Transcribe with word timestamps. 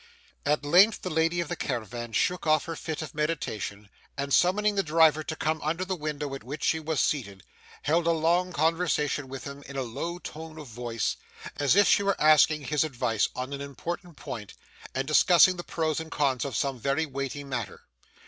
At 0.47 0.65
length 0.65 1.03
the 1.03 1.11
lady 1.11 1.41
of 1.41 1.47
the 1.47 1.55
caravan 1.55 2.11
shook 2.13 2.47
off 2.47 2.65
her 2.65 2.75
fit 2.75 3.03
of 3.03 3.13
meditation, 3.13 3.87
and, 4.17 4.33
summoning 4.33 4.73
the 4.73 4.81
driver 4.81 5.21
to 5.23 5.35
come 5.35 5.61
under 5.61 5.85
the 5.85 5.95
window 5.95 6.33
at 6.33 6.43
which 6.43 6.63
she 6.63 6.79
was 6.79 6.99
seated, 6.99 7.43
held 7.83 8.07
a 8.07 8.11
long 8.11 8.51
conversation 8.51 9.27
with 9.27 9.43
him 9.43 9.61
in 9.67 9.77
a 9.77 9.83
low 9.83 10.17
tone 10.17 10.57
of 10.57 10.65
voice, 10.65 11.17
as 11.57 11.75
if 11.75 11.87
she 11.87 12.01
were 12.01 12.19
asking 12.19 12.63
his 12.63 12.83
advice 12.83 13.29
on 13.35 13.53
an 13.53 13.61
important 13.61 14.17
point, 14.17 14.55
and 14.95 15.07
discussing 15.07 15.57
the 15.57 15.63
pros 15.63 15.99
and 15.99 16.09
cons 16.09 16.45
of 16.45 16.55
some 16.57 16.79
very 16.79 17.05
weighty 17.05 17.43
matter. 17.43 17.81